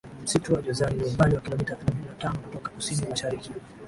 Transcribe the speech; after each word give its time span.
Msitu 0.23 0.53
wa 0.53 0.61
Jozani 0.61 0.95
ni 1.01 1.03
umbali 1.03 1.35
wa 1.35 1.41
kilometa 1.41 1.75
thelathini 1.75 2.05
na 2.05 2.13
tano 2.13 2.39
kutoka 2.39 2.69
kusini 2.69 3.07
mashariki 3.09 3.51